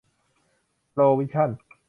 [0.91, 1.49] โปรวิชั่น